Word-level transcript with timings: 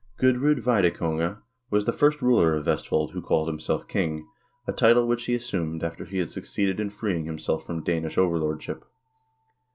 Gudr0d 0.19 0.63
Veidekonge 0.63 1.37
was 1.69 1.85
the 1.85 1.93
first 1.93 2.23
ruler 2.23 2.55
of 2.55 2.65
Vestfold 2.65 3.11
who 3.11 3.21
called 3.21 3.47
himself 3.47 3.87
king, 3.87 4.27
a 4.65 4.73
title 4.73 5.05
which 5.07 5.25
he 5.25 5.35
assumed 5.35 5.83
after 5.83 6.05
he 6.05 6.17
had 6.17 6.31
succeeded 6.31 6.79
in 6.79 6.89
freeing 6.89 7.25
him 7.25 7.37
self 7.37 7.63
from 7.67 7.83
Danish 7.83 8.17
overlordship. 8.17 8.83